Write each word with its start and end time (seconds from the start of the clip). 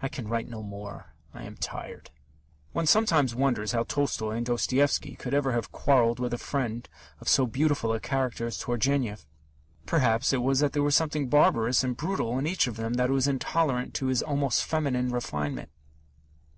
I 0.00 0.08
can 0.08 0.28
write 0.28 0.48
no 0.48 0.62
more; 0.62 1.12
I 1.34 1.42
am 1.42 1.58
tired. 1.58 2.10
One 2.72 2.86
sometimes 2.86 3.34
wonders 3.34 3.72
how 3.72 3.82
Tolstoy 3.82 4.30
and 4.36 4.46
Dostoevsky 4.46 5.14
could 5.14 5.34
ever 5.34 5.52
have 5.52 5.70
quarrelled 5.70 6.18
with 6.18 6.32
a 6.32 6.38
friend 6.38 6.88
of 7.20 7.28
so 7.28 7.44
beautiful 7.44 7.92
a 7.92 8.00
character 8.00 8.46
as 8.46 8.56
Turgenev. 8.56 9.26
Perhaps 9.84 10.32
it 10.32 10.40
was 10.40 10.60
that 10.60 10.72
there 10.72 10.82
was 10.82 10.96
something 10.96 11.28
barbarous 11.28 11.84
and 11.84 11.98
brutal 11.98 12.38
in 12.38 12.46
each 12.46 12.66
of 12.66 12.76
them 12.78 12.94
that 12.94 13.10
was 13.10 13.28
intolerant 13.28 14.00
of 14.00 14.08
his 14.08 14.22
almost 14.22 14.64
feminine 14.64 15.10
refinement. 15.10 15.68